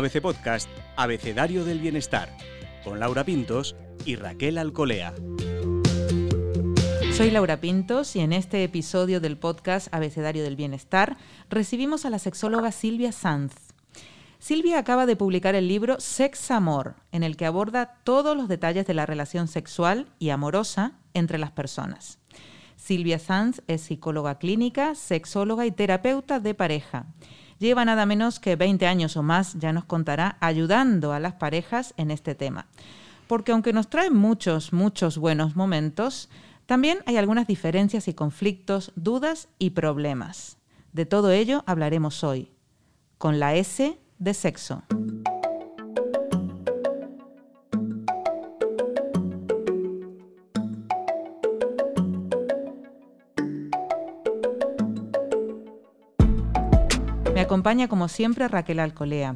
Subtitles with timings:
[0.00, 0.66] ABC Podcast,
[0.96, 2.34] Abecedario del Bienestar,
[2.84, 3.76] con Laura Pintos
[4.06, 5.12] y Raquel Alcolea.
[7.12, 11.18] Soy Laura Pintos y en este episodio del podcast Abecedario del Bienestar
[11.50, 13.52] recibimos a la sexóloga Silvia Sanz.
[14.38, 18.86] Silvia acaba de publicar el libro Sex Amor, en el que aborda todos los detalles
[18.86, 22.18] de la relación sexual y amorosa entre las personas.
[22.76, 27.04] Silvia Sanz es psicóloga clínica, sexóloga y terapeuta de pareja.
[27.60, 31.92] Lleva nada menos que 20 años o más, ya nos contará, ayudando a las parejas
[31.98, 32.66] en este tema.
[33.28, 36.30] Porque aunque nos trae muchos, muchos buenos momentos,
[36.64, 40.56] también hay algunas diferencias y conflictos, dudas y problemas.
[40.94, 42.50] De todo ello hablaremos hoy,
[43.18, 44.82] con la S de sexo.
[57.50, 59.34] Acompaña como siempre Raquel Alcolea.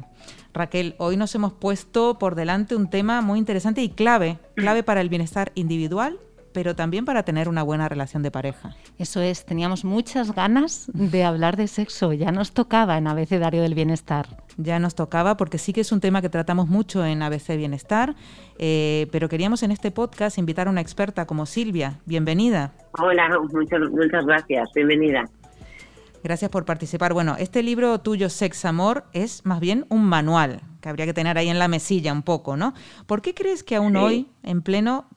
[0.53, 5.01] Raquel, hoy nos hemos puesto por delante un tema muy interesante y clave, clave para
[5.01, 6.17] el bienestar individual
[6.53, 8.77] pero también para tener una buena relación de pareja.
[8.97, 13.75] Eso es, teníamos muchas ganas de hablar de sexo, ya nos tocaba en Abecedario del
[13.75, 14.25] Bienestar.
[14.55, 18.15] Ya nos tocaba porque sí que es un tema que tratamos mucho en ABC Bienestar,
[18.57, 21.99] eh, pero queríamos en este podcast invitar a una experta como Silvia.
[22.05, 22.71] Bienvenida.
[22.97, 25.25] Hola, muchas, muchas gracias, bienvenida.
[26.25, 27.13] Gracias por participar.
[27.13, 31.37] Bueno, este libro tuyo, Sex Amor, es más bien un manual que habría que tener
[31.37, 32.73] ahí en la mesilla un poco, ¿no?
[33.07, 35.07] ¿Por qué crees que aún hoy, en pleno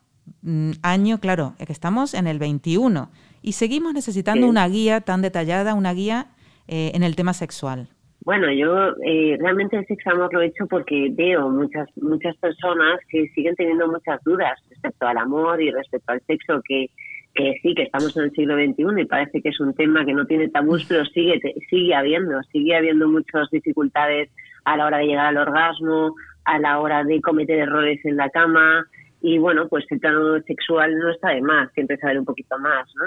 [0.42, 3.10] Mm, año, claro, que estamos en el 21
[3.42, 6.26] y seguimos necesitando una guía tan detallada, una guía
[6.68, 7.88] eh, en el tema sexual.
[8.24, 13.00] Bueno, yo eh, realmente el sexo amor lo he hecho porque veo muchas muchas personas
[13.08, 16.90] que siguen teniendo muchas dudas respecto al amor y respecto al sexo, que,
[17.38, 20.12] que sí, que estamos en el siglo XXI y parece que es un tema que
[20.12, 24.28] no tiene tabús, pero sigue, sigue habiendo, sigue habiendo muchas dificultades
[24.64, 28.28] a la hora de llegar al orgasmo, a la hora de cometer errores en la
[28.30, 28.84] cama,
[29.22, 32.88] y bueno, pues el plano sexual no está de más, siempre saber un poquito más,
[32.96, 33.04] ¿no?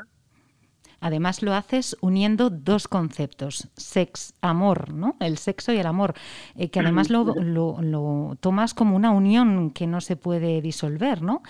[1.02, 5.18] Además lo haces uniendo dos conceptos, sex, amor, ¿no?
[5.20, 6.14] El sexo y el amor,
[6.56, 11.42] eh, que además lo, lo, tomas como una unión que no se puede disolver, ¿no?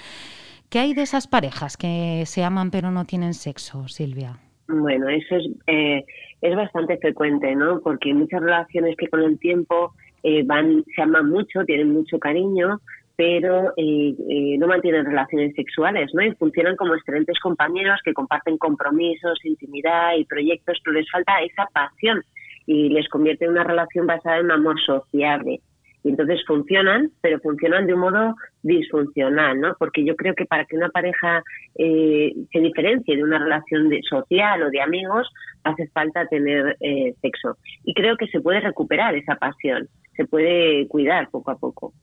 [0.72, 4.38] ¿Qué hay de esas parejas que se aman pero no tienen sexo, Silvia?
[4.70, 6.06] Bueno, eso es, eh,
[6.40, 7.82] es bastante frecuente, ¿no?
[7.82, 9.94] Porque muchas relaciones que con el tiempo
[10.24, 12.80] eh, van, se aman mucho, tienen mucho cariño,
[13.18, 16.24] pero eh, eh, no mantienen relaciones sexuales, ¿no?
[16.24, 21.66] Y funcionan como excelentes compañeros que comparten compromisos, intimidad y proyectos, pero les falta esa
[21.74, 22.24] pasión
[22.66, 25.60] y les convierte en una relación basada en amor sociable.
[26.04, 29.76] Y entonces funcionan, pero funcionan de un modo disfuncional, ¿no?
[29.78, 31.44] Porque yo creo que para que una pareja
[31.76, 35.30] eh, se diferencie de una relación de, social o de amigos,
[35.64, 37.58] hace falta tener eh, sexo.
[37.84, 41.94] Y creo que se puede recuperar esa pasión, se puede cuidar poco a poco.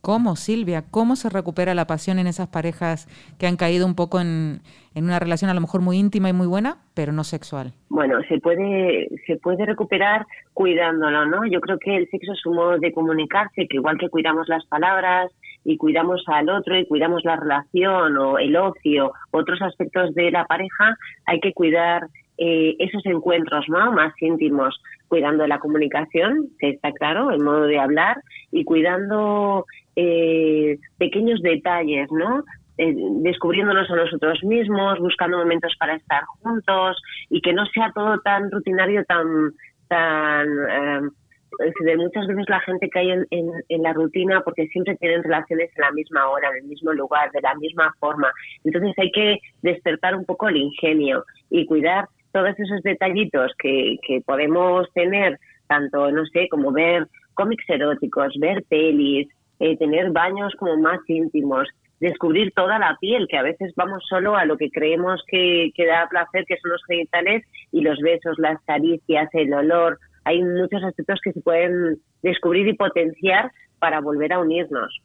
[0.00, 0.84] ¿Cómo, Silvia?
[0.90, 3.06] ¿Cómo se recupera la pasión en esas parejas
[3.38, 4.60] que han caído un poco en,
[4.94, 7.72] una relación a lo mejor muy íntima y muy buena, pero no sexual?
[7.90, 11.46] Bueno, se puede, se puede recuperar cuidándolo, ¿no?
[11.46, 14.64] Yo creo que el sexo es un modo de comunicarse, que igual que cuidamos las
[14.66, 15.30] palabras
[15.64, 20.46] y cuidamos al otro y cuidamos la relación o el ocio, otros aspectos de la
[20.46, 20.96] pareja,
[21.26, 22.08] hay que cuidar
[22.42, 23.92] eh, esos encuentros ¿no?
[23.92, 28.16] más íntimos, cuidando la comunicación, que está claro, el modo de hablar,
[28.50, 32.42] y cuidando eh, pequeños detalles, ¿no?
[32.78, 36.96] Eh, descubriéndonos a nosotros mismos, buscando momentos para estar juntos
[37.28, 39.52] y que no sea todo tan rutinario, tan,
[39.88, 43.26] tan eh, muchas veces la gente cae en,
[43.68, 47.30] en, la rutina porque siempre tienen relaciones en la misma hora, en el mismo lugar,
[47.32, 48.32] de la misma forma.
[48.64, 54.20] Entonces hay que despertar un poco el ingenio y cuidar todos esos detallitos que, que
[54.20, 59.28] podemos tener, tanto, no sé, como ver cómics eróticos, ver pelis,
[59.60, 61.68] eh, tener baños como más íntimos,
[62.00, 65.86] descubrir toda la piel, que a veces vamos solo a lo que creemos que, que
[65.86, 69.98] da placer, que son los genitales, y los besos, las caricias, el olor.
[70.24, 75.00] Hay muchos aspectos que se pueden descubrir y potenciar para volver a unirnos.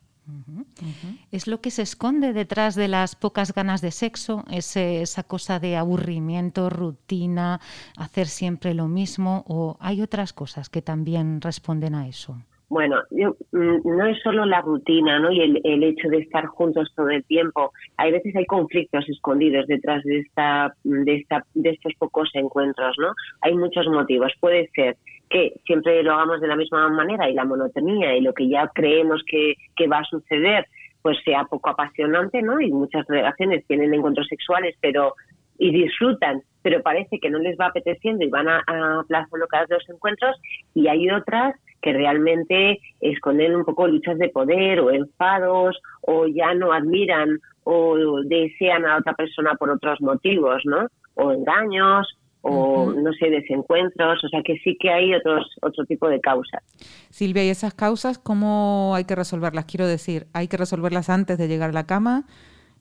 [1.31, 4.43] ¿Es lo que se esconde detrás de las pocas ganas de sexo?
[4.49, 7.59] esa cosa de aburrimiento, rutina,
[7.97, 9.43] hacer siempre lo mismo?
[9.47, 12.37] ¿O hay otras cosas que también responden a eso?
[12.67, 15.31] Bueno, mm, no es solo la rutina ¿no?
[15.31, 17.71] y el, el, hecho de estar juntos todo el tiempo.
[17.97, 22.95] Hay veces hay conflictos escondidos detrás de, esta, de, esta, de estos pocos encuentros.
[22.97, 23.13] ¿no?
[23.41, 24.33] Hay muchos motivos.
[24.39, 24.97] Puede ser
[25.29, 28.69] que siempre lo hagamos de la misma manera y la monotonía y lo que ya
[28.73, 30.65] creemos que, que va a suceder
[31.01, 32.59] pues sea poco apasionante, ¿no?
[32.59, 35.13] Y muchas relaciones tienen encuentros sexuales, pero
[35.57, 39.05] y disfrutan, pero parece que no les va apeteciendo y van a, a
[39.49, 40.35] cada dos encuentros
[40.73, 46.53] y hay otras que realmente esconden un poco luchas de poder o enfados o ya
[46.55, 50.87] no admiran o desean a otra persona por otros motivos, ¿no?
[51.13, 56.07] O engaños o no sé, desencuentros, o sea que sí que hay otros otro tipo
[56.07, 56.61] de causas.
[57.09, 59.65] Silvia, ¿y esas causas cómo hay que resolverlas?
[59.65, 62.25] Quiero decir, ¿hay que resolverlas antes de llegar a la cama?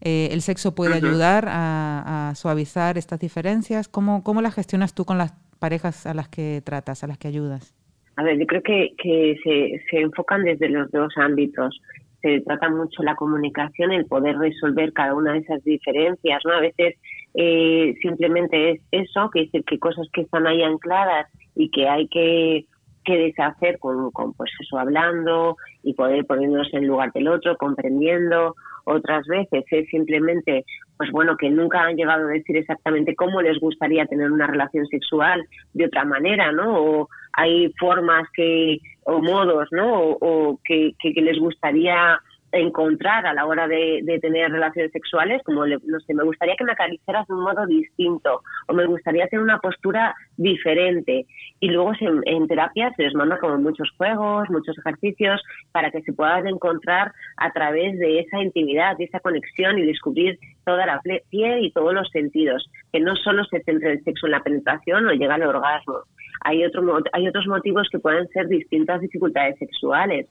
[0.03, 3.89] Eh, ¿El sexo puede ayudar a, suavizar estas diferencias?
[3.89, 7.29] ¿Cómo, ¿Cómo las gestionas tú con las parejas a las que tratas, a las que
[7.29, 7.75] ayudas?
[8.17, 11.81] A ver, yo creo que, que se, se enfocan desde los dos ámbitos
[12.25, 16.53] se trata mucho la comunicación, el poder resolver cada una de esas diferencias, ¿no?
[16.55, 16.95] A veces
[17.35, 22.09] eh, simplemente es eso, que decir que cosas que están ahí ancladas y que hay
[22.09, 22.65] que,
[23.05, 28.55] que deshacer con, con, pues eso, hablando y poder ponernos en lugar del otro, comprendiendo.
[28.87, 30.65] Otras veces es simplemente,
[30.97, 34.87] pues bueno, que nunca han llegado a decir exactamente cómo les gustaría tener una relación
[34.87, 36.79] sexual de otra manera, ¿no?
[36.79, 40.17] O hay formas que, o modos, ¿no?
[40.21, 42.19] O, que, que, les gustaría
[42.53, 46.73] encontrar a la hora de, tener relaciones sexuales, como no sé, me gustaría que me
[46.73, 51.27] acariciaras de un modo distinto o me gustaría tener una postura diferente.
[51.61, 55.43] Y luego en terapia se les manda como muchos juegos, muchos ejercicios
[55.73, 60.39] para que se puedan encontrar a través de esa intimidad, de esa conexión y descubrir
[60.65, 61.01] toda la
[61.31, 65.07] piel y todos los sentidos, que no solo se centre el sexo en la penetración
[65.07, 66.01] o llega al orgasmo.
[66.43, 66.83] Hay, otro,
[67.13, 70.27] hay otros motivos que pueden ser distintas dificultades sexuales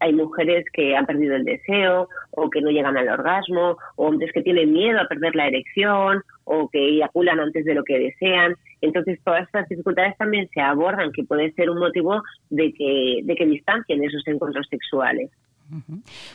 [0.00, 4.32] hay mujeres que han perdido el deseo o que no llegan al orgasmo, o hombres
[4.32, 8.54] que tienen miedo a perder la erección o que eyaculan antes de lo que desean.
[8.80, 13.34] Entonces, todas estas dificultades también se abordan, que puede ser un motivo de que, de
[13.34, 15.30] que distancien esos encuentros sexuales.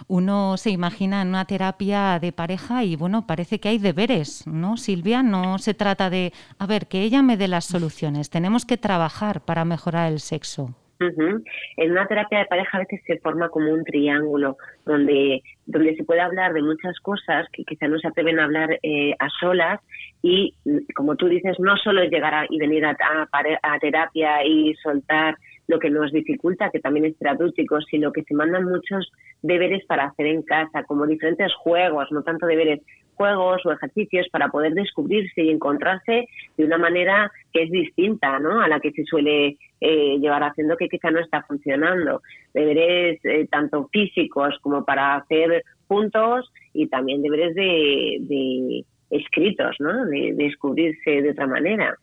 [0.08, 4.78] Uno se imagina en una terapia de pareja y bueno, parece que hay deberes, ¿no,
[4.78, 5.24] Silvia?
[5.24, 9.42] No se trata de, a ver, que ella me dé las soluciones, tenemos que trabajar
[9.42, 10.76] para mejorar el sexo.
[11.78, 16.04] En una terapia de pareja a veces se forma como un triángulo donde, donde se
[16.04, 19.80] puede hablar de muchas cosas que quizá no se atreven a hablar eh, a solas
[20.22, 20.54] y,
[20.96, 22.96] como tú dices, no solo llegar y venir a,
[23.32, 25.38] a, terapia y soltar
[25.72, 29.10] lo que nos dificulta, que también es terapéutico, sino que se mandan muchos
[29.42, 32.82] deberes para hacer en casa, como diferentes juegos, no tanto deberes,
[33.16, 36.28] juegos o ejercicios para poder descubrirse y encontrarse
[36.58, 38.62] de una manera que es distinta ¿no?
[38.62, 42.22] a la que se suele eh, llevar haciendo que quizá no está funcionando.
[42.54, 50.06] Deberes eh, tanto físicos como para hacer juntos y también deberes de, escritos, ¿no?
[50.06, 51.96] de descubrirse de otra manera.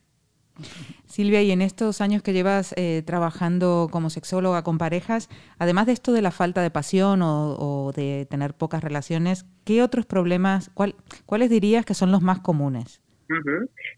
[1.07, 5.29] Silvia, y en estos años que llevas eh, trabajando como sexóloga con parejas,
[5.59, 10.07] además de esto de la falta de pasión o, de tener pocas relaciones, ¿qué otros
[10.07, 10.71] problemas,
[11.27, 13.03] cuáles dirías que son los más comunes?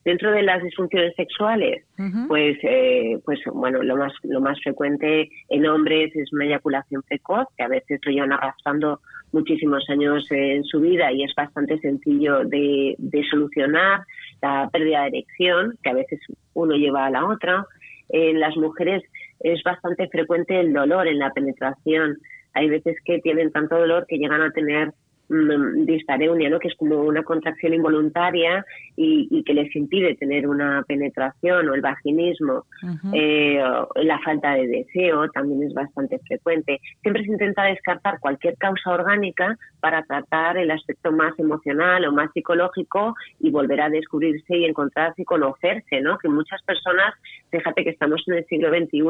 [0.04, 1.84] Dentro de las disfunciones sexuales,
[2.26, 7.46] pues, eh, pues bueno, lo más lo más frecuente en hombres es una eyaculación precoz,
[7.56, 9.00] que a veces lo llevan arrastrando
[9.32, 12.96] muchísimos años en su vida y es bastante sencillo de,
[13.30, 14.00] solucionar
[14.42, 16.20] la pérdida de erección, que a veces
[16.54, 17.66] uno lleva a la otra.
[18.08, 19.02] En las mujeres
[19.40, 22.18] es bastante frecuente el dolor en la penetración.
[22.54, 24.92] Hay veces que tienen tanto dolor que llegan a tener
[25.30, 26.58] dispareunia, ¿no?
[26.58, 28.64] que es como una contracción involuntaria
[28.96, 32.64] y, que les impide tener una penetración o el vaginismo.
[33.12, 33.62] Eh,
[33.96, 36.80] la falta de deseo también es bastante frecuente.
[37.02, 42.30] Siempre se intenta descartar cualquier causa orgánica para tratar el aspecto más emocional o más
[42.32, 46.18] psicológico y volver a descubrirse y encontrarse y conocerse, ¿no?
[46.18, 47.14] Que muchas personas,
[47.50, 49.02] fíjate que estamos en el siglo XXI,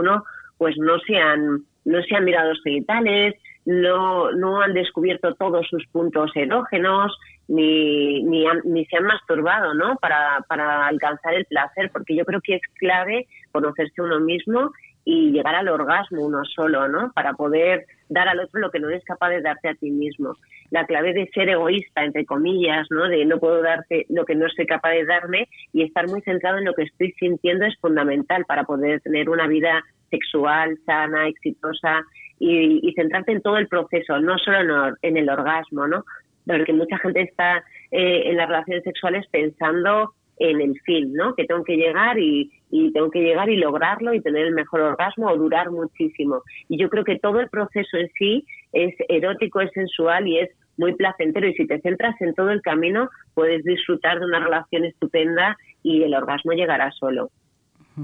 [0.58, 5.66] pues no se han, no se han mirado los genitales, no, no han descubierto todos
[5.68, 7.16] sus puntos erógenos,
[7.48, 9.96] ni, ni, ni se han masturbado, ¿no?
[9.96, 14.70] Para, para alcanzar el placer, porque yo creo que es clave conocerse uno mismo
[15.04, 17.10] y llegar al orgasmo uno solo, ¿no?
[17.12, 20.36] Para poder dar al otro lo que no eres capaz de darte a ti mismo.
[20.70, 23.08] La clave de ser egoísta, entre comillas, ¿no?
[23.08, 26.58] De no puedo darte lo que no soy capaz de darme y estar muy centrado
[26.58, 32.04] en lo que estoy sintiendo es fundamental para poder tener una vida sexual, sana, exitosa
[32.40, 36.04] y, centrarte en todo el proceso, no solo en, el orgasmo, ¿no?
[36.46, 37.58] Porque mucha gente está
[37.90, 41.34] eh, en las relaciones sexuales pensando en el fin, ¿no?
[41.34, 44.80] Que tengo que llegar y, y, tengo que llegar y lograrlo y tener el mejor
[44.80, 46.42] orgasmo o durar muchísimo.
[46.68, 50.50] Y yo creo que todo el proceso en sí es erótico, es sensual y es
[50.78, 51.46] muy placentero.
[51.46, 56.02] Y si te centras en todo el camino, puedes disfrutar de una relación estupenda y
[56.02, 57.30] el orgasmo llegará solo.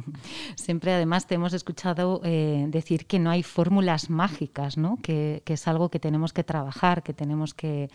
[0.57, 4.99] Siempre además te hemos escuchado eh, decir que no hay fórmulas mágicas, ¿no?
[5.03, 7.89] Que, es algo que tenemos que trabajar, que tenemos que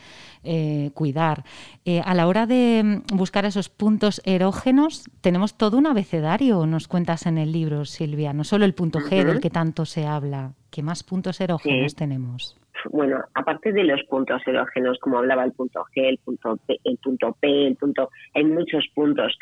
[0.44, 1.44] eh, cuidar.
[1.86, 6.88] Eh, a la hora de mm, buscar esos puntos erógenos, tenemos todo un abecedario, nos
[6.88, 10.54] cuentas en el libro, Silvia, no solo el punto G del que tanto se habla.
[10.72, 12.62] ¿Qué más puntos erógenos tenemos?
[12.90, 16.98] bueno, aparte de los puntos erógenos, como hablaba el punto G, el punto P, el
[16.98, 19.38] punto P, el punto, hay muchos puntos.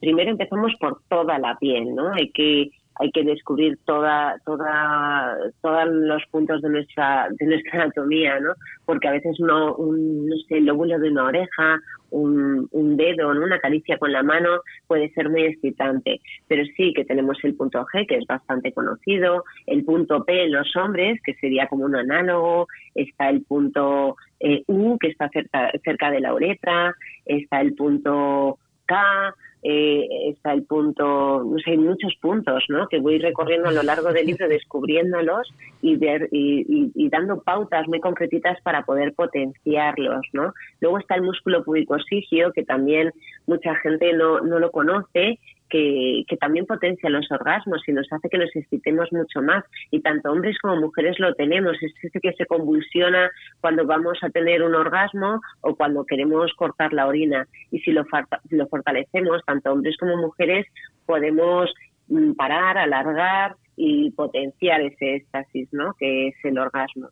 [0.00, 2.12] Primero empezamos por toda la piel, ¿no?
[2.12, 8.38] Hay que hay que descubrir toda, toda, todos los puntos de nuestra, de nuestra anatomía,
[8.40, 8.52] ¿no?
[8.84, 13.58] Porque a veces no, un, no sé, el lóbulo de una oreja, un, dedo, una
[13.58, 16.20] caricia con la mano puede ser muy excitante.
[16.46, 20.52] Pero sí que tenemos el punto G, que es bastante conocido, el punto P en
[20.52, 25.70] los hombres, que sería como un análogo, está el punto eh, U, que está cerca,
[25.82, 32.14] cerca de la uretra, está el punto K, eh, está el punto, no hay muchos
[32.20, 32.88] puntos, ¿no?
[32.88, 38.00] Que voy recorriendo a lo largo del libro, descubriéndolos y, ver, y, dando pautas muy
[38.00, 40.52] concretitas para poder potenciarlos, ¿no?
[40.80, 43.12] Luego está el músculo pubicosigio, que también
[43.46, 45.38] mucha gente no, no lo conoce
[45.72, 49.64] que, también potencia los orgasmos y nos hace que nos excitemos mucho más.
[49.90, 51.76] Y tanto hombres como mujeres lo tenemos.
[51.80, 56.92] Es ese que se convulsiona cuando vamos a tener un orgasmo o cuando queremos cortar
[56.92, 57.46] la orina.
[57.70, 58.04] Y si lo,
[58.50, 60.66] lo fortalecemos, tanto hombres como mujeres,
[61.06, 61.72] podemos
[62.08, 65.94] mm, parar, alargar y potenciar ese éxtasis, ¿no?
[65.98, 67.08] Que es el orgasmo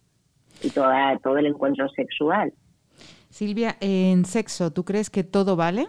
[0.63, 2.53] y toda, todo el encuentro sexual.
[3.31, 5.87] Silvia, en sexo, ¿tú crees que todo vale?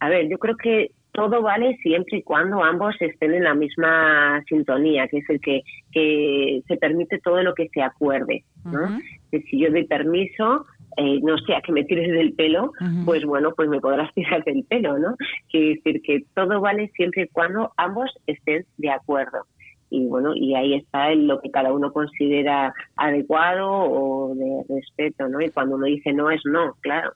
[0.00, 4.42] A ver, yo creo que todo vale siempre y cuando ambos estén en la misma
[4.48, 8.44] sintonía, que es el que, que se permite todo lo que se acuerde.
[8.64, 8.98] ¿no?
[9.30, 10.66] Si yo doy permiso,
[10.96, 12.72] eh, no sé, a que me tires del pelo,
[13.04, 15.16] pues bueno, pues me podrás tirar del pelo, ¿no?
[15.50, 19.46] Quiere decir que todo vale siempre y cuando ambos estén de acuerdo.
[19.90, 25.40] Y bueno, y ahí está lo que cada uno considera adecuado o de respeto, ¿no?
[25.42, 27.12] Y cuando uno dice no es no, claro.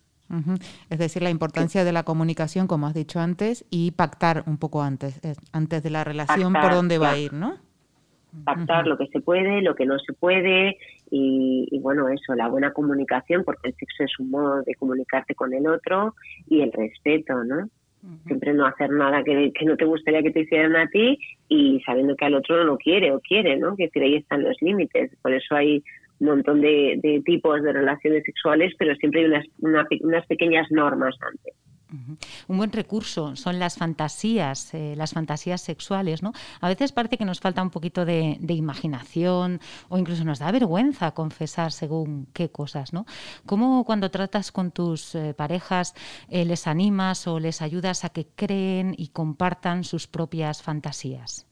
[0.91, 4.83] Es decir, la importancia de la comunicación, como has dicho antes, y pactar un poco
[4.83, 5.21] antes,
[5.53, 7.57] antes de la relación por dónde va a ir, ¿no?
[8.45, 10.77] Pactar lo que se puede, lo que no se puede,
[11.11, 15.55] y, bueno, eso, la buena comunicación, porque el sexo es un modo de comunicarte con
[15.55, 16.15] el otro,
[16.49, 17.69] y el respeto, ¿no?
[18.27, 21.19] Siempre no hacer nada que, que, no te gustaría que te hicieran a ti
[21.49, 23.75] y sabiendo que al otro no lo quiere o quiere, ¿no?
[23.75, 25.11] Que decir, ahí están los límites.
[25.23, 25.83] Por eso hay
[26.21, 29.47] un montón de, tipos de relaciones sexuales, pero siempre hay unas,
[30.01, 31.55] unas pequeñas normas antes.
[32.49, 36.33] Un buen recurso son las fantasías, eh, las fantasías sexuales, ¿no?
[36.61, 41.13] A veces parece que nos falta un poquito de, imaginación o incluso nos da vergüenza
[41.13, 43.07] confesar según qué cosas, ¿no?
[43.45, 45.95] ¿Cómo cuando tratas con tus eh, parejas
[46.29, 51.46] eh, les animas o les ayudas a que creen y compartan sus propias fantasías?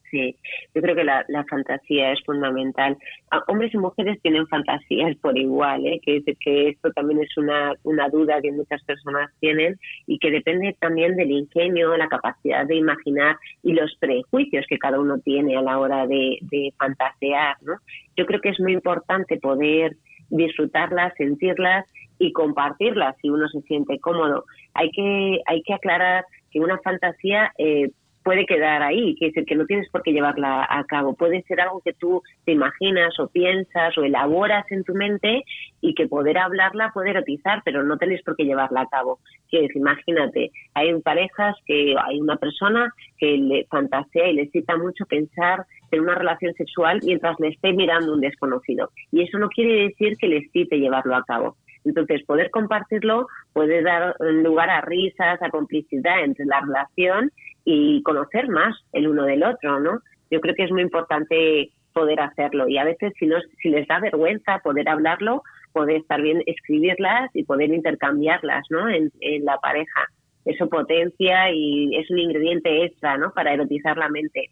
[0.74, 2.96] Yo creo que la, fantasía es fundamental.
[3.30, 6.00] Ah, hombres y mujeres tienen fantasías por igual, ¿eh?
[6.04, 10.76] que, que esto también es una, una duda que muchas personas tienen y que depende
[10.80, 15.62] también del ingenio, la capacidad de imaginar y los prejuicios que cada uno tiene a
[15.62, 17.56] la hora de, de fantasear.
[17.62, 17.74] ¿no?
[18.16, 19.96] Yo creo que es muy importante poder
[20.30, 21.86] disfrutarlas, sentirlas
[22.18, 24.44] y compartirlas si uno se siente cómodo.
[24.74, 27.90] Hay que, hay que aclarar que una fantasía eh,
[28.24, 31.14] puede quedar ahí, que es el que no tienes por qué llevarla a cabo.
[31.14, 35.44] Puede ser algo que tú te imaginas o piensas o elaboras en tu mente
[35.80, 39.20] y que poder hablarla puede erotizar, pero no tenés por qué llevarla a cabo.
[39.50, 45.04] Que imagínate, hay parejas que hay una persona que le fantasea y le excita mucho
[45.04, 48.90] pensar en una relación sexual mientras le esté mirando un desconocido.
[49.12, 51.56] Y eso no quiere decir que le excite llevarlo a cabo.
[51.84, 57.30] Entonces, poder compartirlo puede dar lugar a risas, a complicidad entre la relación
[57.64, 60.00] y conocer más el uno del otro, ¿no?
[60.30, 63.86] Yo creo que es muy importante poder hacerlo y a veces si, no, si les
[63.86, 65.42] da vergüenza poder hablarlo,
[65.72, 68.88] poder estar bien escribirlas y poder intercambiarlas, ¿no?
[68.88, 69.10] En,
[69.44, 70.08] la pareja.
[70.44, 73.32] Eso potencia y es un ingrediente extra, ¿no?
[73.32, 74.50] Para erotizar la mente.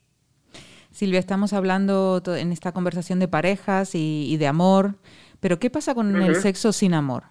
[0.91, 4.95] Silvia, estamos hablando en esta conversación de parejas y, de amor,
[5.41, 7.25] pero ¿qué pasa con el sexo sin amor?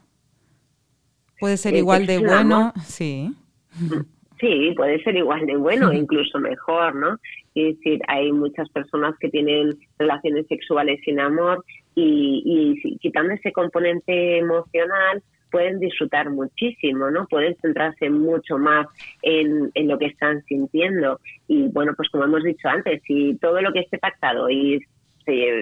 [1.39, 2.73] ¿Puede ser igual de bueno?
[2.85, 3.33] Sí.
[4.41, 7.19] Sí, puede ser igual de bueno, incluso mejor, ¿no?
[7.53, 13.51] Es decir, hay muchas personas que tienen relaciones sexuales sin amor y, y quitando ese
[13.51, 15.21] componente emocional
[15.51, 17.27] pueden disfrutar muchísimo, ¿no?
[17.27, 18.87] Pueden centrarse mucho más
[19.21, 21.19] en, en lo que están sintiendo.
[21.47, 24.79] Y bueno, pues como hemos dicho antes, si todo lo que esté pactado y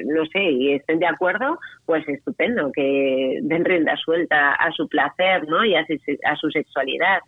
[0.05, 5.47] no sé, y estén de acuerdo, pues estupendo, que den rienda suelta a su placer,
[5.47, 5.65] ¿no?
[5.65, 5.85] Y a
[6.37, 7.19] su sexualidad.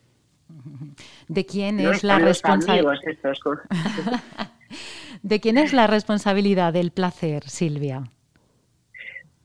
[1.28, 2.94] ¿De quién es la responsabilidad?
[5.24, 8.04] ¿De quién es la responsabilidad del placer, Silvia?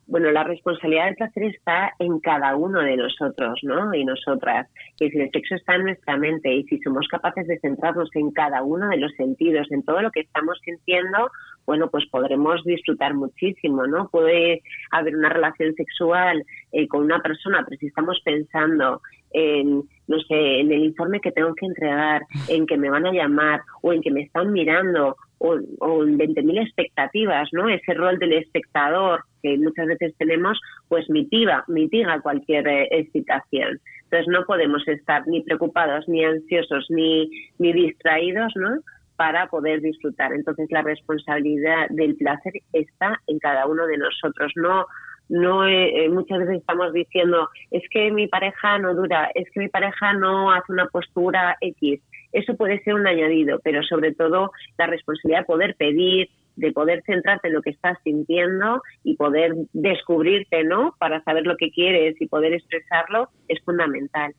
[0.08, 3.92] bueno, la responsabilidad del placer está en cada uno de nosotros, ¿no?
[3.92, 4.68] Y nosotras.
[5.00, 8.30] Y si el sexo está en nuestra mente y si somos capaces de centrarnos en
[8.30, 11.30] cada uno de los sentidos, en todo lo que estamos sintiendo,
[11.66, 14.08] bueno, pues podremos disfrutar muchísimo, ¿no?
[14.08, 20.18] Puede haber una relación sexual eh, con una persona, pero si estamos pensando en, no
[20.20, 23.92] sé, en el informe que tengo que entregar, en que me van a llamar o
[23.92, 27.68] en que me están mirando o, o en 20.000 expectativas, ¿no?
[27.68, 30.58] Ese rol del espectador que muchas veces tenemos,
[30.88, 33.80] pues mitiga, mitiga cualquier eh, excitación.
[34.04, 38.80] Entonces no podemos estar ni preocupados, ni ansiosos, ni, ni distraídos, ¿no?
[39.16, 40.32] para poder disfrutar.
[40.32, 44.52] Entonces la responsabilidad del placer está en cada uno de nosotros.
[44.56, 44.86] No,
[45.28, 49.60] no eh, eh, muchas veces estamos diciendo es que mi pareja no dura, es que
[49.60, 52.00] mi pareja no hace una postura X.
[52.32, 57.02] Eso puede ser un añadido, pero sobre todo la responsabilidad de poder pedir, de poder
[57.04, 60.94] centrarte en lo que estás sintiendo y poder descubrirte, ¿no?
[60.98, 64.34] Para saber lo que quieres y poder expresarlo es fundamental.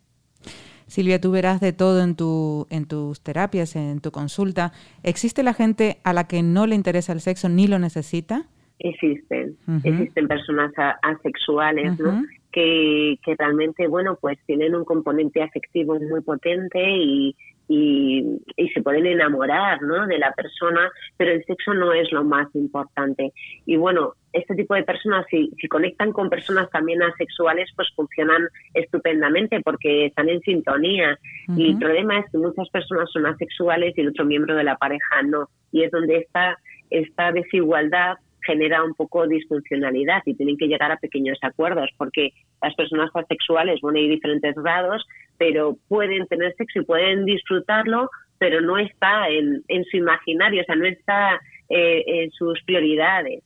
[0.87, 4.71] Silvia, tú verás de todo en, tu, en tus terapias, en tu consulta.
[5.03, 8.47] ¿Existe la gente a la que no le interesa el sexo ni lo necesita?
[8.79, 12.23] Existen, existen personas asexuales, ¿no?
[12.51, 17.35] Que, que realmente, bueno, pues tienen un componente afectivo muy potente y,
[17.67, 20.07] y, se pueden enamorar ¿no?
[20.07, 23.33] de la persona, pero el sexo no es lo más importante.
[23.65, 28.47] Y bueno, este tipo de personas, si, si conectan con personas también asexuales, pues funcionan
[28.73, 31.17] estupendamente porque están en sintonía.
[31.55, 34.77] Y el problema es que muchas personas son asexuales y el otro miembro de la
[34.77, 35.49] pareja no.
[35.71, 36.57] Y es donde está
[36.89, 38.17] esta desigualdad
[38.47, 43.79] genera un poco disfuncionalidad y tienen que llegar a pequeños acuerdos porque las personas asexuales,
[43.81, 45.05] bueno, hay diferentes grados,
[45.37, 50.65] pero pueden tener sexo y pueden disfrutarlo, pero no está en, en su imaginario, o
[50.65, 51.39] sea, no está
[51.69, 53.43] eh, en sus prioridades.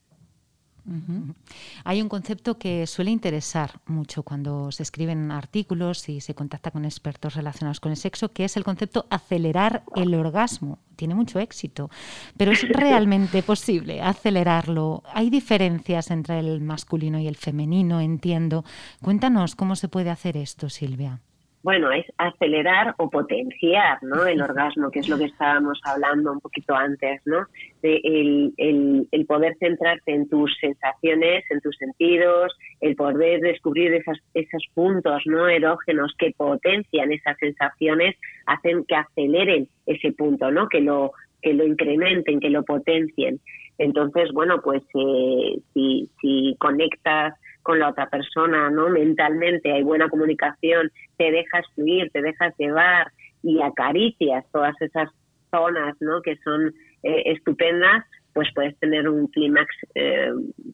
[1.83, 6.85] Hay un concepto que suele interesar mucho cuando se escriben artículos y se contacta con
[6.85, 10.79] expertos relacionados con el sexo, que es el concepto acelerar el orgasmo.
[10.95, 11.89] Tiene mucho éxito,
[12.38, 15.03] pero ¿es realmente posible acelerarlo?
[15.13, 18.00] ¿Hay diferencias entre el masculino y el femenino?
[18.01, 18.65] Entiendo.
[19.01, 21.22] Cuéntanos cómo se puede hacer esto, Silvia
[21.63, 24.25] bueno, es acelerar o potenciar ¿no?
[24.25, 27.45] el orgasmo, que es lo que estábamos hablando un poquito antes, ¿no?
[27.81, 33.93] De el, el, el, poder centrarte en tus sensaciones, en tus sentidos, el poder descubrir
[33.93, 38.15] esas, esos puntos no erógenos que potencian esas sensaciones,
[38.47, 40.67] hacen que aceleren ese punto, ¿no?
[40.67, 43.39] Que lo, que lo incrementen, que lo potencien.
[43.77, 48.89] Entonces, bueno, pues eh, si, si conectas con la otra persona, ¿no?
[48.89, 53.11] Mentalmente hay buena comunicación, te dejas fluir, te dejas llevar
[53.43, 55.09] y acaricias todas esas
[55.51, 56.21] zonas, ¿no?
[56.21, 60.31] Que son eh, estupendas, pues puedes tener un clímax, eh,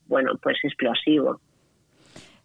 [0.08, 1.39] bueno, pues explosivo.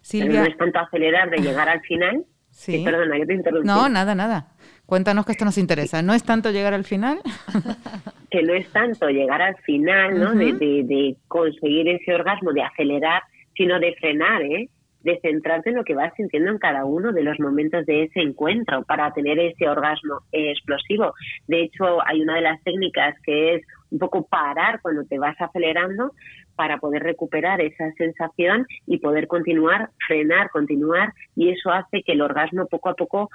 [0.01, 0.41] Silvia...
[0.41, 2.25] no es tanto acelerar de llegar al final.
[2.53, 2.85] Sí.
[2.85, 3.67] perdona, que te interrumpí.
[3.67, 4.49] No, nada, nada.
[4.85, 6.03] Cuéntanos que esto nos interesa.
[6.03, 7.21] ¿No es tanto llegar al final?
[8.31, 10.35] que no es tanto llegar al final, ¿no?
[10.35, 13.23] de, de, conseguir ese orgasmo, de acelerar,
[13.55, 14.69] sino de frenar, ¿eh?
[15.03, 18.21] de centrarte en lo que vas sintiendo en cada uno de los momentos de ese
[18.21, 21.13] encuentro para tener ese orgasmo explosivo.
[21.49, 25.37] De hecho, hay una de las técnicas que es un poco parar cuando te vas
[25.41, 26.13] acelerando
[26.55, 32.23] para poder recuperar esa sensación y poder continuar, frenar, continuar, y eso hace que el
[32.23, 33.31] orgasmo poco a poco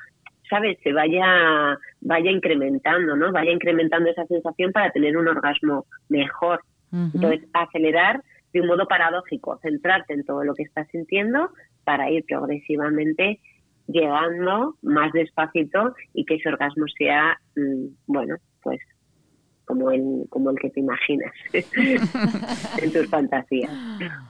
[0.50, 6.62] sabes se vaya vaya incrementando no vaya incrementando esa sensación para tener un orgasmo mejor
[6.90, 8.22] entonces acelerar
[8.58, 11.52] de un modo paradójico, centrarte en todo lo que estás sintiendo
[11.84, 13.39] para ir progresivamente
[13.88, 18.80] llegando más despacito y que ese orgasmo sea, mm, bueno, pues
[19.65, 21.34] como el, como el que te imaginas
[22.82, 23.72] en tus fantasías.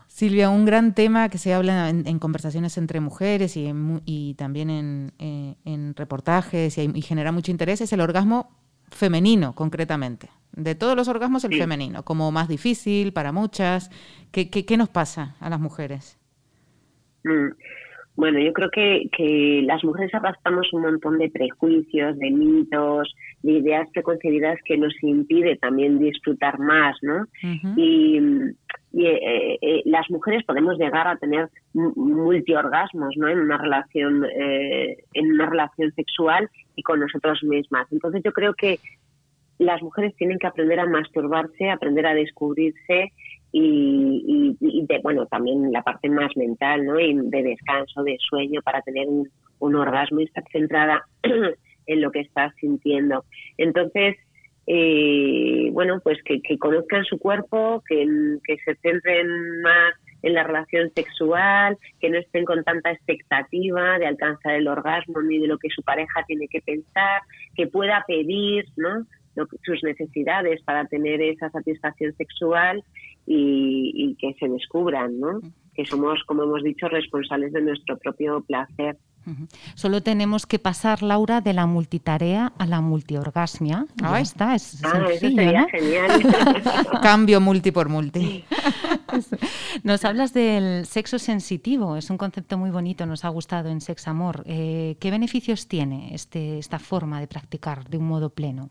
[0.07, 3.71] Silvia, un gran tema que se habla en, conversaciones entre mujeres y,
[4.05, 8.49] y también en, eh, en reportajes y genera mucho interés es el orgasmo
[8.89, 10.29] femenino, concretamente.
[10.53, 13.91] De todos los orgasmos, el femenino, como más difícil para muchas.
[14.31, 16.17] ¿Qué, qué, nos pasa a las mujeres?
[17.23, 17.51] Mm.
[18.15, 23.51] Bueno, yo creo que, que las mujeres arrastramos un montón de prejuicios, de mitos, de
[23.51, 27.27] ideas preconcebidas que nos impide también disfrutar más, ¿no?
[27.75, 28.19] Y,
[28.97, 33.27] y eh, eh, las mujeres podemos llegar a tener multiorgasmos, ¿no?
[33.27, 37.85] En una relación, eh, en una relación sexual y con nosotros mismas.
[37.91, 38.79] Entonces yo creo que
[39.59, 43.11] las mujeres tienen que aprender a masturbarse, aprender a descubrirse
[43.51, 46.99] y, de, bueno, también la parte más mental, ¿no?
[46.99, 51.05] Y de descanso, de sueño, para tener un, orgasmo y estar centrada
[51.85, 53.25] en lo que estás sintiendo.
[53.59, 54.15] Entonces,
[54.67, 58.05] eh, bueno, pues que, conozcan su cuerpo, que,
[58.43, 64.07] que se centren más en la relación sexual, que no estén con tanta expectativa de
[64.07, 67.21] alcanzar el orgasmo ni de lo que su pareja tiene que pensar,
[67.55, 69.05] que pueda pedir, ¿no?
[69.63, 72.83] sus necesidades para tener esa satisfacción sexual
[73.25, 75.41] y, que se descubran, ¿no?
[75.75, 78.97] Que somos, como hemos dicho, responsables de nuestro propio placer.
[79.75, 83.85] Solo tenemos que pasar, Laura, de la multitarea a la multiorgasmia.
[84.03, 86.21] Ahí está, es ah, sencillo, genial.
[87.01, 88.45] Cambio multi por multi.
[89.83, 94.07] Nos hablas del sexo sensitivo, es un concepto muy bonito, nos ha gustado en Sex
[94.07, 94.43] Amor.
[94.45, 98.69] Eh, ¿Qué beneficios tiene este, esta forma de practicar de un modo pleno?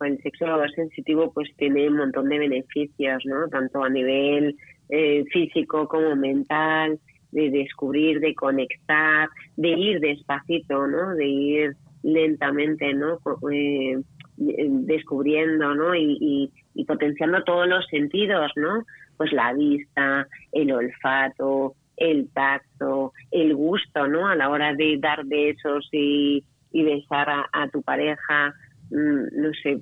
[0.00, 3.48] el sexo sensitivo pues tiene un montón de beneficios, ¿no?
[3.48, 4.56] Tanto a nivel
[4.88, 7.00] eh, físico como mental,
[7.32, 11.14] de descubrir, de conectar, de ir despacito, ¿no?
[11.14, 13.18] De ir lentamente, ¿no?
[13.52, 13.98] Eh,
[14.36, 15.94] descubriendo, ¿no?
[15.94, 16.50] Y,
[16.86, 18.84] potenciando todos los sentidos, ¿no?
[19.16, 24.28] Pues la vista, el olfato, el tacto, el gusto, ¿no?
[24.28, 28.54] A la hora de dar besos y, y besar a tu pareja,
[28.90, 29.80] Mm, no sé,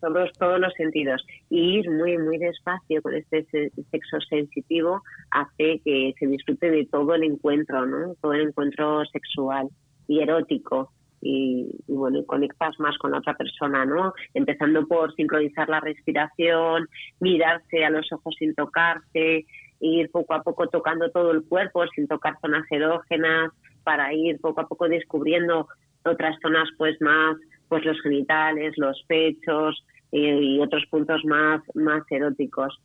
[0.00, 1.24] todos, todos los sentidos.
[1.50, 3.44] Y ir muy, muy despacio con este
[3.90, 8.14] sexo sensitivo hace que se disfrute de todo el encuentro, ¿no?
[8.20, 9.68] Todo el encuentro sexual
[10.06, 10.92] y erótico.
[11.20, 14.12] Y, bueno, conectas más con la otra persona, ¿no?
[14.34, 16.86] Empezando por sincronizar la respiración,
[17.20, 19.44] mirarse a los ojos sin tocarse,
[19.80, 23.50] ir poco a poco tocando todo el cuerpo sin tocar zonas erógenas,
[23.88, 25.66] para ir poco a poco descubriendo
[26.04, 27.36] otras zonas pues más
[27.68, 32.80] pues los genitales, los pechos y, otros puntos más, más eróticos.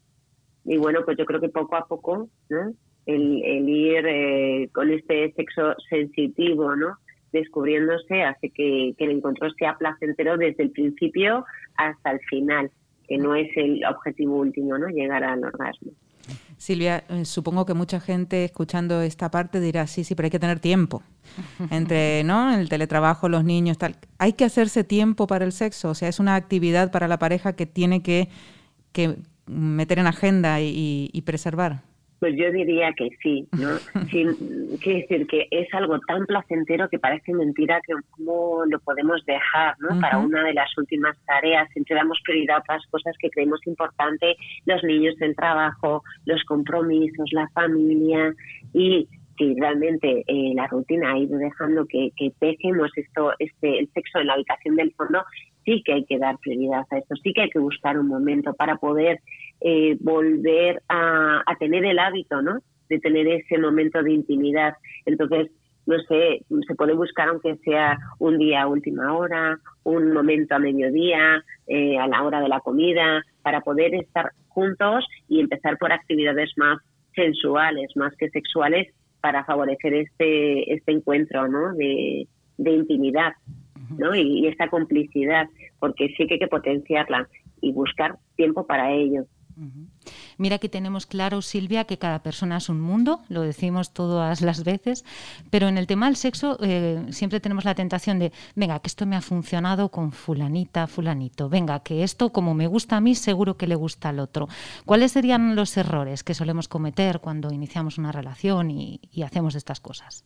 [0.66, 2.74] Y bueno, pues yo creo que poco a poco, ¿no?
[3.06, 6.98] El, ir eh, con este sexo sensitivo, ¿no?
[7.34, 12.72] Descubriéndose hace que, que el encuentro sea placentero desde el principio hasta el final,
[13.08, 14.88] que no es el objetivo último, ¿no?
[14.88, 15.92] Llegar al orgasmo.
[16.58, 20.40] Silvia, eh, supongo que mucha gente escuchando esta parte dirá, sí, sí, pero hay que
[20.40, 21.04] tener tiempo.
[21.72, 22.54] Entre ¿no?
[22.56, 23.98] el teletrabajo, los niños, tal.
[24.18, 25.90] Hay que hacerse tiempo para el sexo.
[25.90, 28.30] O sea, es una actividad para la pareja que tiene que,
[28.92, 31.84] que meter en agenda y preservar.
[32.24, 33.72] Pues yo diría que sí, ¿no?
[34.10, 34.26] Sí,
[34.82, 39.76] quiere decir que es algo tan placentero que parece mentira que cómo lo podemos dejar,
[39.80, 40.00] ¿no?
[40.00, 44.38] Para una de las últimas tareas, siempre damos prioridad a otras cosas que creemos importante,
[44.66, 48.34] los niños, el trabajo, los compromisos, la familia
[48.74, 49.06] y
[49.38, 54.20] si realmente eh, la rutina ha ido dejando que, que dejemos esto, este, el sexo
[54.20, 55.24] en la habitación del fondo,
[55.66, 58.54] sí que hay que dar prioridad a esto, sí que hay que buscar un momento
[58.54, 59.20] para poder
[59.62, 62.60] eh, volver a, tener el hábito, ¿no?
[62.90, 64.74] De tener ese momento de intimidad.
[65.06, 65.50] Entonces,
[65.86, 70.60] no sé, se puede buscar aunque sea un día a última hora, un momento a
[70.60, 75.92] mediodía, eh, a la hora de la comida, para poder estar juntos y empezar por
[75.92, 76.80] actividades más
[77.16, 78.88] sensuales, más que sexuales,
[79.24, 81.74] para favorecer este, este encuentro, ¿no?
[81.76, 83.32] De, de intimidad,
[83.98, 84.14] ¿no?
[84.14, 85.48] Y, y esta complicidad,
[85.80, 87.30] porque sí que hay que potenciarla
[87.62, 89.24] y buscar tiempo para ello.
[90.44, 94.66] Mira que tenemos claro, Silvia, que cada persona es un mundo, lo decimos todas las
[94.66, 95.06] veces,
[95.50, 99.06] pero en el tema del sexo eh, siempre tenemos la tentación de, venga, que esto
[99.06, 103.56] me ha funcionado con fulanita, fulanito, venga, que esto como me gusta a mí, seguro
[103.56, 104.48] que le gusta al otro.
[104.86, 110.26] ¿Cuáles serían los errores que solemos cometer cuando iniciamos una relación y, hacemos estas cosas?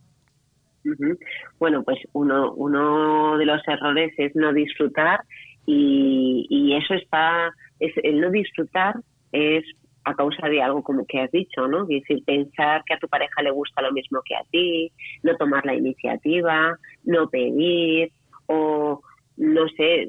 [1.60, 5.20] Bueno, pues uno, uno de los errores es no disfrutar
[5.68, 8.96] y, eso está, es el no disfrutar
[9.32, 9.64] es
[10.08, 11.84] a causa de algo como que has dicho, ¿no?
[11.84, 14.92] Es decir, pensar que a tu pareja le gusta lo mismo que a ti,
[15.22, 18.12] no tomar la iniciativa, no pedir
[18.46, 19.02] o,
[19.36, 20.08] no sé,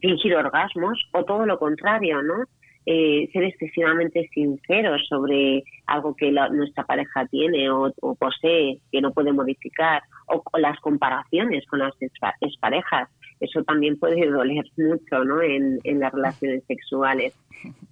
[0.00, 2.44] fingir orgasmos o todo lo contrario, ¿no?
[2.86, 9.32] Eh, ser excesivamente sinceros sobre algo que nuestra pareja tiene o, posee que no puede
[9.32, 11.94] modificar o, las comparaciones con las
[12.42, 13.08] exparejas
[13.40, 15.42] eso también puede doler mucho ¿no?
[15.42, 17.34] en, las relaciones sexuales.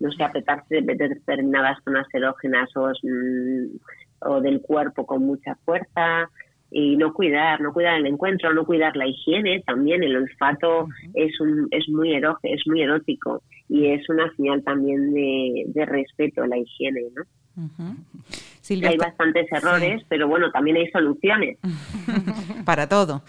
[0.00, 3.78] No sé, apretarse de determinadas zonas erógenas o, mm,
[4.20, 6.28] o del cuerpo con mucha fuerza,
[6.72, 11.38] y no cuidar, no cuidar el encuentro, no cuidar la higiene, también el olfato es
[11.40, 16.46] un, es muy es muy erótico y es una señal también de, de respeto a
[16.46, 17.22] la higiene, ¿no?
[18.88, 21.58] hay bastantes errores, pero bueno, también hay soluciones.
[22.64, 23.22] Para todo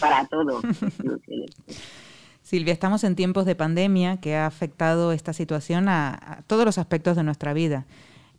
[0.00, 0.60] para todo.
[2.42, 7.16] Silvia, estamos en tiempos de pandemia que ha afectado esta situación a, todos los aspectos
[7.16, 7.86] de nuestra vida.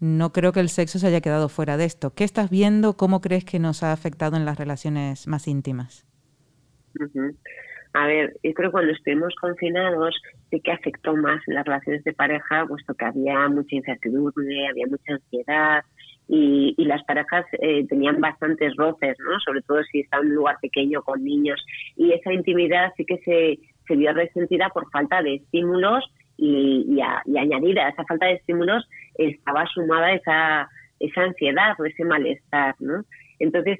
[0.05, 2.13] No creo que el sexo se haya quedado fuera de esto.
[2.13, 2.95] ¿Qué estás viendo?
[2.95, 6.05] ¿Cómo crees que nos ha afectado en las relaciones más íntimas?
[7.93, 10.13] A ver, yo creo que cuando estuvimos confinados
[10.51, 15.13] sí que afectó más las relaciones de pareja, puesto que había mucha incertidumbre, había mucha
[15.15, 15.83] ansiedad
[16.27, 19.39] y, las parejas eh, tenían bastantes roces, ¿no?
[19.39, 21.59] Sobre todo si está en un lugar pequeño con niños.
[21.95, 26.05] Y esa intimidad sí que se, se vio resentida por falta de estímulos
[26.37, 30.69] y, y, y añadida a esa falta de estímulos estaba sumada esa,
[30.99, 33.03] esa ansiedad o ese malestar, ¿no?
[33.39, 33.79] Entonces,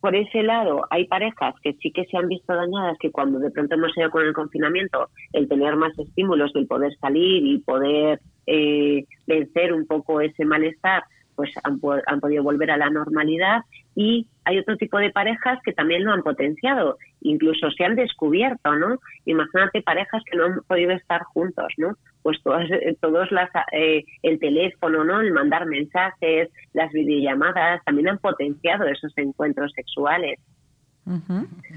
[0.00, 3.50] por ese lado, hay parejas que sí que se han visto dañadas, que cuando de
[3.50, 8.18] pronto hemos ido con el confinamiento, el tener más estímulos, el poder salir y poder
[8.46, 11.02] eh, vencer un poco ese malestar,
[11.40, 13.62] pues han, han, podido volver a la normalidad
[13.96, 18.76] y hay otro tipo de parejas que también lo han potenciado, incluso se han descubierto,
[18.76, 18.98] ¿no?
[19.24, 21.96] Imagínate parejas que no han podido estar juntos, ¿no?
[22.22, 25.22] Pues todas, eh, todos las, eh, el teléfono, ¿no?
[25.22, 30.38] El mandar mensajes, las videollamadas, también han potenciado esos encuentros sexuales.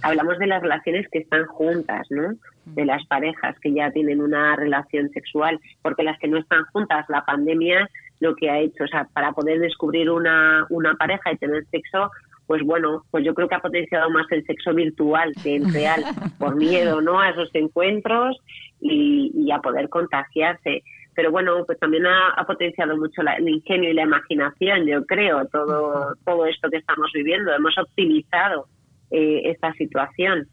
[0.03, 2.33] Hablamos de las relaciones que están juntas, ¿no?
[2.65, 7.05] De las parejas que ya tienen una relación sexual, porque las que no están juntas,
[7.07, 7.89] la pandemia
[8.23, 12.09] lo que ha hecho, o sea, para poder descubrir una, una pareja y tener sexo,
[12.47, 16.03] pues bueno, pues yo creo que ha potenciado más el sexo virtual que el real,
[16.39, 17.19] por miedo, ¿no?
[17.19, 18.37] A esos encuentros
[18.79, 20.83] y, a poder contagiarse.
[21.15, 26.15] Pero bueno, pues también ha, potenciado mucho el ingenio y la imaginación, yo creo, todo,
[26.25, 27.53] todo esto que estamos viviendo.
[27.53, 28.67] Hemos optimizado
[29.11, 30.47] eh, esta situación.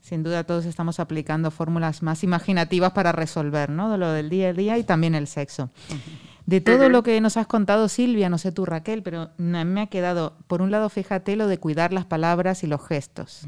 [0.00, 3.90] Sin duda todos estamos aplicando fórmulas más imaginativas para resolver, ¿no?
[3.90, 5.70] De lo del día a día y también el sexo.
[6.46, 9.86] De todo lo que nos has contado, Silvia, no sé tú, Raquel, pero me ha
[9.86, 13.46] quedado, por un lado, fíjate lo de cuidar las palabras y los gestos.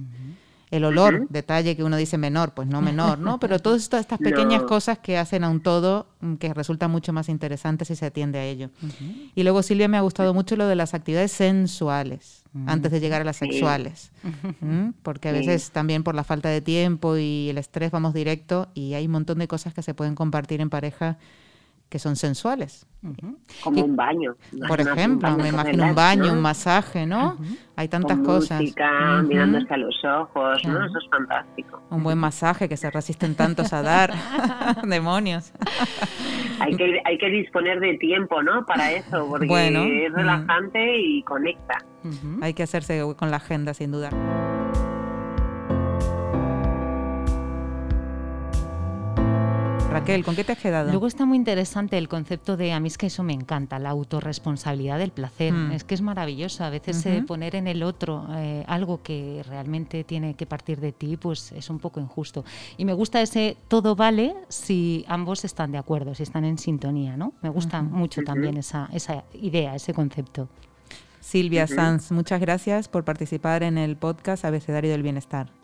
[0.70, 3.38] El olor, detalle que uno dice menor, pues no menor, ¿no?
[3.38, 7.28] Pero todas estas, pequeñas cosas que hacen a un todo mm, que resulta mucho más
[7.28, 8.70] interesante si se atiende a ello.
[9.36, 13.20] Y luego, Silvia, me ha gustado mucho lo de las actividades sensuales, antes de llegar
[13.20, 14.10] a las sexuales.
[15.02, 18.94] Porque a veces también por la falta de tiempo y el estrés vamos directo y
[18.94, 21.18] hay un montón de cosas que se pueden compartir en pareja
[21.94, 22.88] que son sensuales.
[23.62, 24.34] Como un baño.
[24.66, 27.36] Por ejemplo, me imagino un baño, un masaje, ¿no?
[27.76, 28.62] Hay tantas Con cosas.
[28.62, 30.84] Música, mirando hasta los ojos, ¿no?
[30.84, 31.80] Eso es fantástico.
[31.90, 34.12] Un buen masaje que se resisten tantos a dar.
[34.82, 35.52] Demonios.
[36.58, 38.66] hay, que, hay que disponer de tiempo, ¿no?
[38.66, 41.78] Para eso, porque es relajante y conecta.
[42.42, 44.10] Hay que hacerse con la agenda, sin duda.
[49.94, 50.90] Raquel, ¿con qué te has quedado?
[50.90, 53.90] Luego está muy interesante el concepto de, a mí es que eso me encanta, la
[53.90, 55.52] autorresponsabilidad del placer.
[55.52, 55.70] Mm.
[55.70, 56.64] Es que es maravilloso.
[56.64, 60.90] A veces eh, poner en el otro eh, algo que realmente tiene que partir de
[60.90, 62.44] ti, pues es un poco injusto.
[62.76, 67.16] Y me gusta ese todo vale si ambos están de acuerdo, si están en sintonía,
[67.16, 67.32] ¿no?
[67.40, 70.48] Me gusta mucho también esa, esa idea, ese concepto.
[71.20, 75.63] Silvia Sanz, muchas gracias por participar en el podcast Abecedario del Bienestar.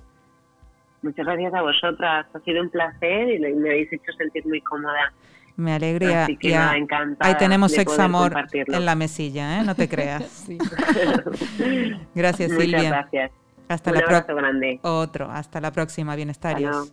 [1.03, 2.27] Muchas gracias a vosotras.
[2.35, 5.13] Ha sido un placer y me habéis hecho sentir muy cómoda.
[5.57, 6.25] Me alegría.
[6.25, 9.65] Así que Ahí tenemos sex amor en la mesilla, ¿eh?
[9.65, 10.47] No te creas.
[12.15, 12.79] Gracias, Silvia.
[12.79, 13.33] Muchas gracias.
[13.69, 14.81] Hasta un la abrazo grande.
[14.83, 15.31] Otro.
[15.31, 16.17] Hasta la próxima.
[16.17, 16.93] Bienestarios.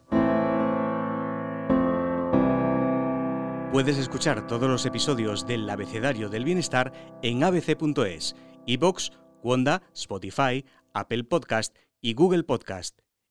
[3.72, 9.12] Puedes escuchar todos los episodios del Abecedario del Bienestar en abc.es, iBox,
[9.43, 13.07] Wanda, Spotify, Apple Podcast y Google Podcast.